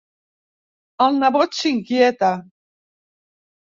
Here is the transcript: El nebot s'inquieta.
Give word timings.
El 1.07 1.21
nebot 1.25 1.61
s'inquieta. 1.61 2.35